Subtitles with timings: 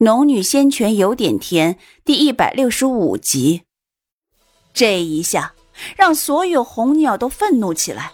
[0.00, 3.62] 农女仙泉有点甜，第一百六十五集。
[4.72, 5.54] 这一下
[5.96, 8.12] 让所有红鸟都愤怒起来，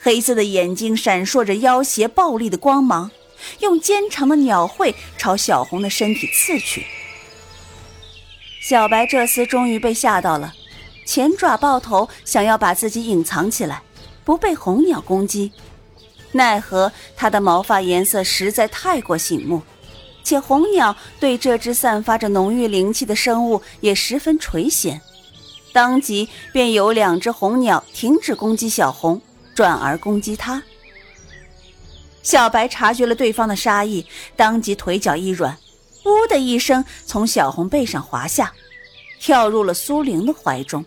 [0.00, 3.10] 黑色的眼睛闪烁着妖邪暴力的光芒，
[3.58, 6.86] 用尖长的鸟喙朝小红的身体刺去。
[8.62, 10.54] 小白这厮终于被吓到了，
[11.04, 13.82] 前爪抱头，想要把自己隐藏起来，
[14.22, 15.50] 不被红鸟攻击。
[16.30, 19.60] 奈何它的毛发颜色实在太过醒目。
[20.22, 25.00] 且红鸟对这只散发着浓郁灵气的生物也十分垂涎，
[25.72, 29.20] 当即便有两只红鸟停止攻击小红，
[29.54, 30.62] 转而攻击它。
[32.22, 34.06] 小白察觉了对方的杀意，
[34.36, 35.56] 当即腿脚一软，
[36.04, 38.52] 呜的一声从小红背上滑下，
[39.18, 40.84] 跳入了苏玲的怀中，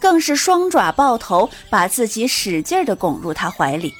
[0.00, 3.94] 更是双爪抱头，把自己使劲的拱入她怀里。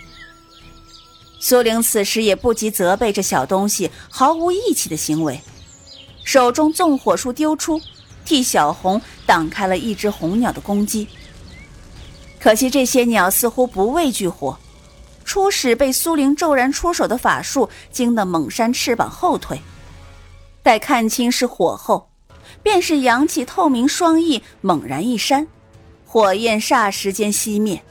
[1.45, 5.41] 苏玲此时也不及责备这小东西毫无义气的行为，
[6.23, 7.81] 手中纵火术丢出，
[8.25, 11.09] 替小红挡开了一只红鸟的攻击。
[12.39, 14.57] 可惜这些鸟似乎不畏惧火，
[15.25, 19.61] 初始被苏玲骤然出手的法术惊得猛扇翅膀后退，
[20.63, 22.09] 待看清是火后，
[22.63, 25.49] 便是扬起透明双翼，猛然一扇，
[26.07, 27.83] 火焰霎时间熄灭。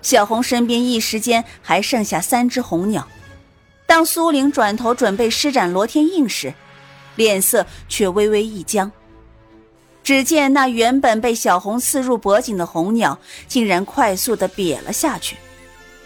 [0.00, 3.06] 小红身边一时间还剩下三只红鸟，
[3.86, 6.54] 当苏玲转头准备施展罗天印时，
[7.16, 8.90] 脸色却微微一僵。
[10.04, 15.36] 只见那原本被小红刺入脖颈的红鸟，竟然快速的瘪了下去，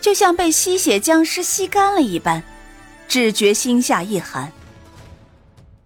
[0.01, 2.43] 就像被吸血僵尸吸干了一般，
[3.07, 4.51] 只觉心下一寒。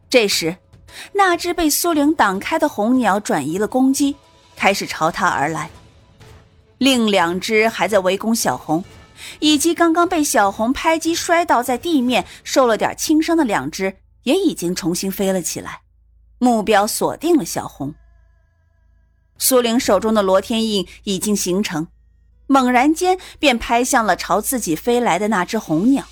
[0.09, 0.57] 这时，
[1.13, 4.17] 那只被苏玲挡开的红鸟转移了攻击，
[4.57, 5.69] 开始朝他而来。
[6.79, 8.85] 另两只还在围攻小红，
[9.41, 15.81] 以及刚刚被小红拍击摔倒在地面、受了点轻伤的两只，也已经重新飞了起来，
[16.39, 17.95] 目标锁定了小红。
[19.39, 21.89] 苏玲手中的罗天印已经形成，
[22.47, 26.05] 猛然间便拍向了朝自己飞来的那只红鸟。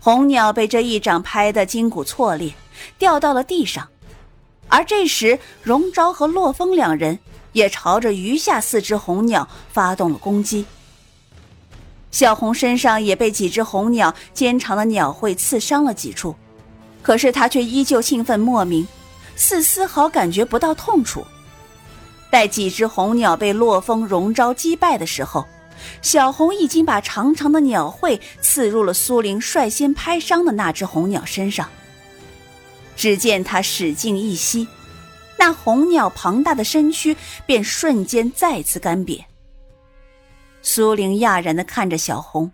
[0.00, 2.52] 红鸟被这一掌拍得筋骨错裂，
[2.98, 3.88] 掉到了地上，
[4.68, 7.18] 而这时荣昭和洛风两人。
[7.54, 10.66] 也朝着余下四只红鸟发动了攻击。
[12.10, 16.36] 小红身上也被几只红鸟尖长的鸟喙刺伤了几处，
[17.02, 18.86] 可是她却依旧兴奋莫名，
[19.34, 21.24] 似丝毫感觉不到痛楚。
[22.30, 25.44] 待几只红鸟被洛风荣招击败的时候，
[26.02, 31.68] 小红已经把长长的鸟喙刺入了苏玲率先拍伤的那只红鸟身上。
[32.96, 34.68] 只见他使劲一吸。
[35.38, 39.24] 那红鸟庞大的身躯便瞬间再次干瘪。
[40.62, 42.50] 苏玲讶然的看着小红，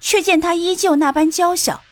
[0.00, 1.82] 却见她依旧那般娇小，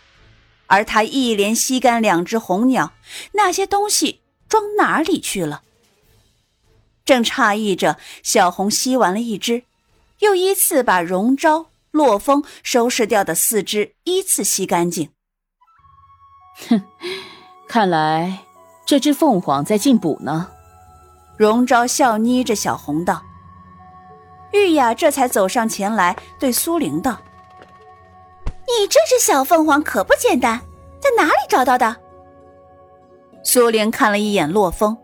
[0.67, 2.93] 而她一连吸干两只红鸟，
[3.33, 5.63] 那些东西装哪里去了？
[7.05, 9.65] 正诧异着，小红吸完了一只，
[10.21, 15.11] 又依次把荣昭、洛风收拾掉的四只依次吸干净。
[16.69, 16.83] 哼，
[17.69, 18.45] 看来。
[18.85, 20.49] 这只凤凰在进补呢，
[21.37, 23.23] 荣昭笑睨着小红道。
[24.53, 27.19] 玉雅这才走上前来，对苏玲道
[28.69, 30.61] ：“你这只小凤凰可不简单，
[31.01, 31.97] 在哪里找到的？”
[33.43, 34.97] 苏玲看了一眼洛风，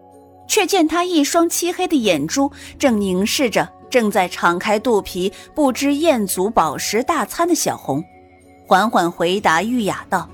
[0.46, 8.04] 却见他一双漆黑的眼珠正凝视着正在敞开肚皮不知彦祖宝石大餐的小红，
[8.66, 10.28] 缓缓回答玉雅道。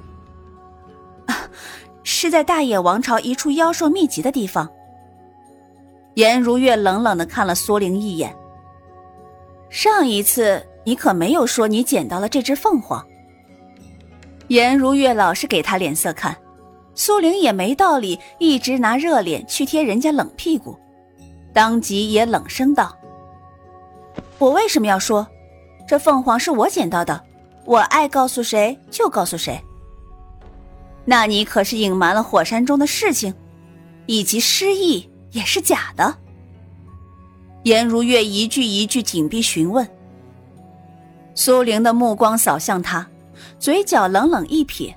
[2.04, 4.70] 是在大野王朝一处妖兽秘籍的地方。
[6.14, 8.32] 颜如月冷冷的看了苏玲一眼。
[9.68, 13.04] 上一次你可没有说你捡到了这只凤凰。
[14.48, 16.36] 颜如月老是给他脸色看，
[16.94, 20.78] 苏玲也没道理一直拿热脸去贴人家冷屁股，
[21.52, 22.96] 当即也冷声道
[24.38, 25.26] ：“我为什么要说？
[25.88, 27.20] 这凤凰是我捡到的，
[27.64, 29.60] 我爱告诉谁就告诉谁。”
[31.04, 33.34] 那你可是隐瞒了火山中的事情，
[34.06, 36.16] 以及失忆也是假的。
[37.64, 39.88] 颜如月一句一句紧逼询问。
[41.34, 43.06] 苏玲的目光扫向他，
[43.58, 44.96] 嘴角冷冷一撇：“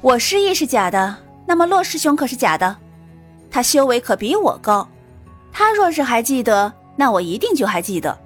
[0.00, 1.16] 我失忆是假的，
[1.46, 2.76] 那么洛师兄可是假的？
[3.50, 4.88] 他修为可比我高，
[5.52, 8.18] 他若是还记得，那我一定就还记得。”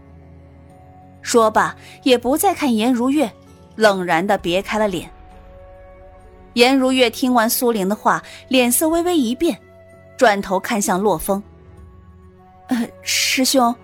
[1.22, 3.30] 说罢，也不再看颜如月，
[3.76, 5.10] 冷然的别开了脸。
[6.54, 9.58] 颜如月听完苏玲的话，脸色微微一变，
[10.16, 11.42] 转头看向洛风
[12.68, 13.74] ：“呃，师兄，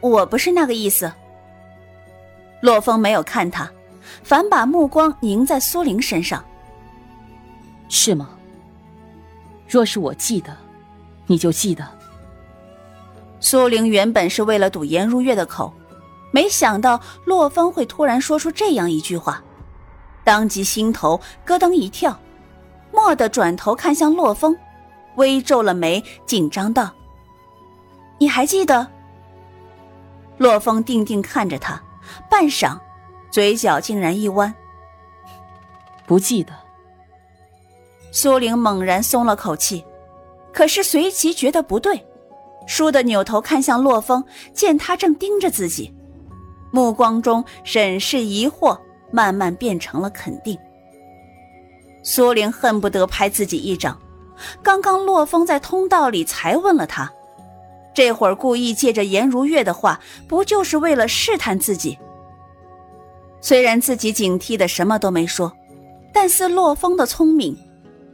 [0.00, 1.10] 我不是那个意思。”
[2.60, 3.70] 洛风没有看他，
[4.24, 6.44] 反把目光凝在苏玲身上。
[7.88, 8.30] 是吗？
[9.68, 10.56] 若是我记得，
[11.26, 11.86] 你就记得。
[13.38, 15.72] 苏玲原本是为了堵颜如月的口，
[16.32, 19.40] 没想到洛风会突然说出这样一句话，
[20.28, 22.20] 当即心头咯噔一跳，
[22.92, 24.54] 蓦地转头看向洛风，
[25.16, 26.92] 微皱了眉，紧张道
[28.20, 28.86] ：“你还记得？”
[30.36, 31.82] 洛风定定看着他，
[32.28, 32.78] 半晌，
[33.30, 34.54] 嘴角竟然一弯
[36.04, 36.52] ：“不记得。”
[38.12, 39.82] 苏玲猛然松了口气，
[40.52, 42.06] 可是随即觉得不对，
[42.68, 44.22] 倏地扭头看向洛风，
[44.52, 45.90] 见他正盯着自己，
[46.70, 48.78] 目光中审视疑惑
[49.10, 50.58] 慢慢变成了肯定。
[52.02, 54.00] 苏玲恨不得拍自己一掌，
[54.62, 57.12] 刚刚洛风在通道里才问了他，
[57.94, 61.98] 这会儿故意借着颜如月的话，不就是为了试探自己？
[63.40, 65.52] 虽然自己警惕的什么都没说，
[66.12, 67.56] 但似洛风的聪明。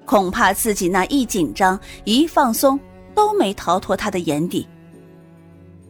[0.07, 2.79] 恐怕自己那一紧张一放松
[3.15, 4.69] 都没逃脱他的眼底，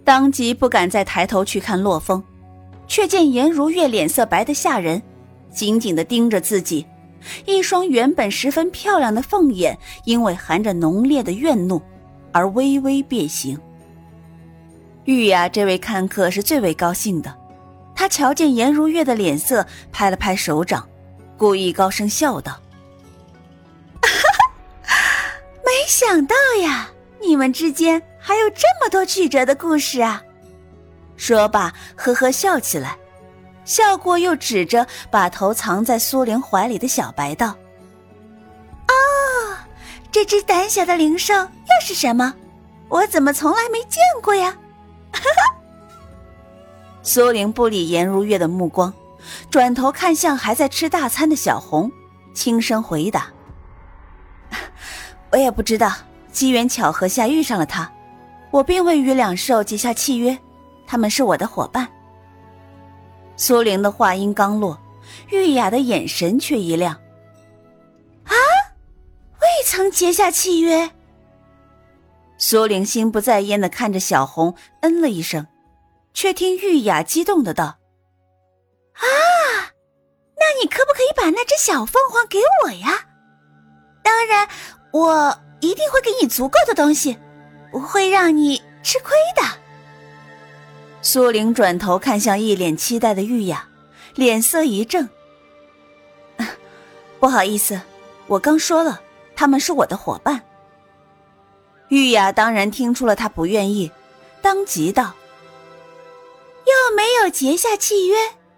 [0.04, 2.22] 当即不敢再抬头去看洛风，
[2.86, 5.02] 却见颜如月脸色白得吓人，
[5.50, 6.86] 紧紧地盯着自己，
[7.46, 11.80] 一双原本十分漂亮的凤眼因为含着浓烈的怨怒
[12.32, 13.58] 而微微变形。
[15.04, 17.34] 玉雅这位看客是最为高兴的，
[17.94, 20.88] 他瞧见颜如月的脸色，拍了拍手掌，
[21.36, 22.52] 故意高声笑道。
[24.02, 24.08] 哈
[24.82, 24.94] 哈
[25.64, 26.90] 没想到呀，
[27.20, 30.22] 你们之间还有这么多曲折的故事啊！
[31.16, 32.96] 说罢，呵呵笑起来，
[33.64, 37.56] 笑过又指着把头藏在苏玲怀里的小白道
[38.88, 39.56] ：“哦，
[40.10, 42.34] 这只胆小的灵兽又是什么？
[42.88, 44.56] 我怎么从来没见过呀？”
[45.12, 45.54] 哈哈。
[47.02, 48.92] 苏玲不理颜如月的目光，
[49.50, 51.90] 转头看向还在吃大餐的小红，
[52.34, 53.28] 轻声回答。
[55.30, 55.92] 我也不知道，
[56.32, 57.90] 机缘巧合下遇上了他，
[58.50, 60.38] 我并未与两兽结下契约，
[60.86, 61.88] 他们是我的伙伴。
[63.36, 64.78] 苏玲的话音刚落，
[65.30, 66.94] 玉雅的眼神却一亮。
[68.24, 68.32] 啊，
[69.40, 70.90] 未曾结下契约。
[72.38, 75.46] 苏玲心不在焉的看着小红，嗯了一声，
[76.12, 77.78] 却听玉雅激动的道
[78.94, 79.04] ：“啊，
[80.36, 83.06] 那你可不可以把那只小凤凰给我呀？
[84.02, 84.48] 当然。”
[84.94, 87.18] 我一定会给你足够的东西，
[87.72, 89.42] 不会让你吃亏的。
[91.14, 93.68] 苏玲转头看向一脸期待的玉雅，
[94.16, 95.08] 脸色一正。
[97.20, 97.80] 不好意思，
[98.26, 99.00] 我刚说了，
[99.36, 100.42] 他们是我的伙伴。
[101.86, 103.92] 玉雅当然听出了他不愿意，
[104.42, 105.14] 当即道
[106.66, 108.16] ：“又没有结下契约，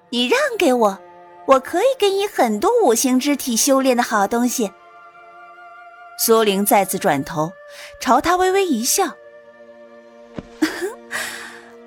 [0.08, 0.98] 你让给我，
[1.44, 4.72] 我可以给你很多五行之体修炼的好东西。”
[6.18, 7.52] 苏玲再次转头，
[8.00, 9.12] 朝他微微一笑：“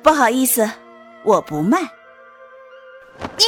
[0.10, 0.68] 不好意思，
[1.24, 1.78] 我不卖。”
[3.38, 3.44] 你，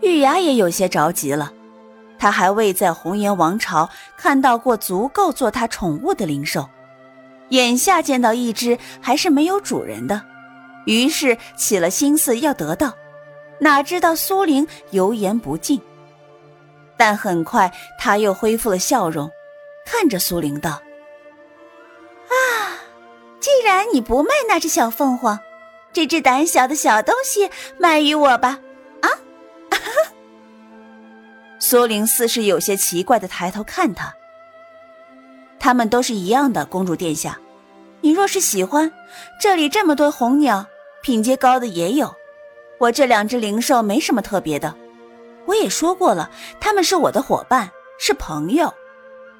[0.00, 1.52] 玉牙也有些着急了。
[2.18, 6.68] 他还未在红颜王朝看到过足够做他宠物的灵兽，
[7.50, 10.20] 眼下见到一只还是没有主人的，
[10.84, 12.92] 于是起了心思要得到。
[13.60, 15.80] 哪知道苏玲油盐不进。
[16.96, 19.30] 但很快，他又恢复了笑容，
[19.86, 20.82] 看着苏玲道
[22.26, 22.63] ：“啊，
[23.64, 25.40] 然你不卖那只小凤凰，
[25.92, 28.60] 这只胆小的小东西卖与我吧。”
[29.02, 29.08] 啊！
[31.58, 34.14] 苏玲似是有些奇怪的抬头看他。
[35.58, 37.38] 他们都是一样的，公主殿下，
[38.02, 38.92] 你若是喜欢，
[39.40, 40.66] 这里这么多红鸟，
[41.02, 42.14] 品阶高的也有。
[42.78, 44.74] 我这两只灵兽没什么特别的。
[45.46, 46.30] 我也说过了，
[46.60, 48.72] 他们是我的伙伴，是朋友，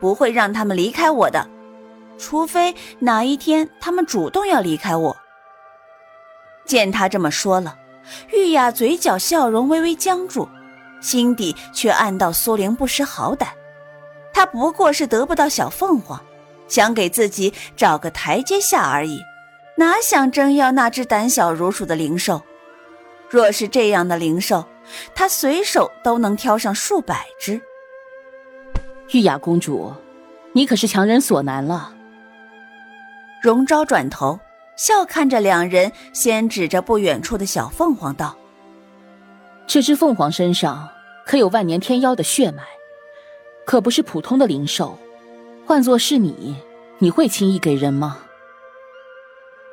[0.01, 1.47] 不会让他们离开我的，
[2.19, 5.17] 除非哪一天他们主动要离开我。
[6.65, 7.77] 见他这么说了，
[8.33, 10.49] 玉雅嘴角笑容微微僵住，
[11.01, 13.49] 心底却暗道苏玲不识好歹，
[14.33, 16.23] 她不过是得不到小凤凰，
[16.67, 19.21] 想给自己找个台阶下而已，
[19.77, 22.43] 哪想真要那只胆小如鼠的灵兽？
[23.29, 24.65] 若是这样的灵兽，
[25.15, 27.61] 他随手都能挑上数百只。
[29.13, 29.93] 玉雅公主，
[30.53, 31.94] 你可是强人所难了。
[33.45, 34.41] 荣昭转头
[34.75, 38.35] 笑看着两人，先指着不远处的小凤凰道
[39.69, 40.89] ：“这只凤凰身上
[41.27, 42.63] 可有万年天妖的血脉，
[43.67, 44.99] 可不是普通的灵兽。
[45.67, 46.57] 换作是你，
[46.97, 48.17] 你会轻易给人吗？”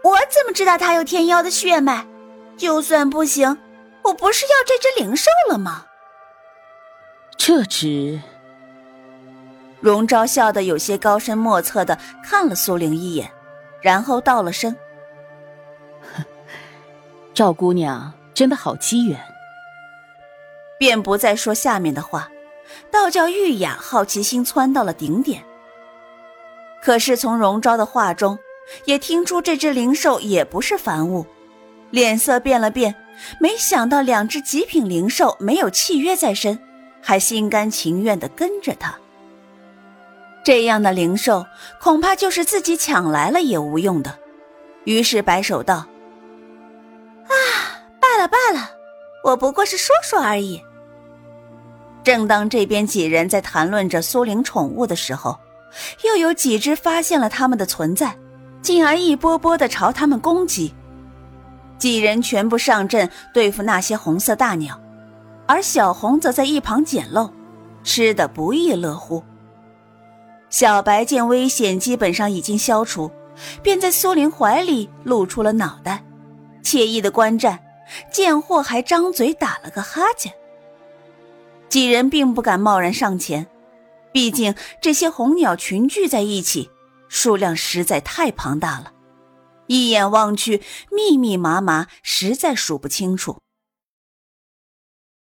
[0.04, 2.06] 我怎么知道他有天妖的血脉？
[2.58, 3.58] 就算不行。
[4.04, 5.86] 我不是要这只灵兽了吗？
[7.38, 8.20] 这只，
[9.80, 13.32] 荣昭笑得有些高深莫测的看了苏玲一眼，
[13.82, 14.76] 然后道了声
[17.34, 19.20] ：“赵姑娘真的好机缘。”
[20.78, 22.30] 便不再说下面的话，
[22.90, 25.44] 倒叫玉雅好奇心窜到了顶点。
[26.84, 28.40] 可是从荣昭的话中，
[28.86, 31.26] 也听出这只灵兽也不是凡物，
[31.92, 32.96] 脸色变了变，
[33.40, 36.58] 没想到两只极品灵兽没有契约在身，
[37.02, 38.96] 还心甘情愿地跟着他。
[40.44, 41.46] 这样的灵兽，
[41.80, 44.18] 恐怕就是自己抢来了也无用的。
[44.86, 45.86] 于是摆手道
[47.30, 47.34] ：“啊，
[48.00, 48.72] 罢了罢了，
[49.24, 50.62] 我不过是说说而已。”
[52.04, 55.38] 正当这边几人在谈论着苏灵宠物的时候，
[56.04, 58.18] 又有几只发现了他们的存在，
[58.64, 60.74] 进而一波波的朝他们攻击。
[61.78, 64.80] 几人全部上阵对付那些红色大鸟，
[65.46, 67.32] 而小红则在一旁捡漏，
[67.84, 69.24] 吃的不亦乐乎。
[70.52, 73.10] 小白见危险基本上已经消除，
[73.64, 76.04] 便在苏灵怀里露出了脑袋，
[76.62, 77.60] 惬意的观战，
[78.12, 80.32] 贱货还张嘴打了个哈欠。
[81.70, 83.48] 几人并不敢贸然上前，
[84.12, 86.70] 毕竟这些红鸟群聚在一起，
[87.08, 88.92] 数量实在太庞大了，
[89.68, 93.38] 一眼望去密密麻麻，实在数不清楚。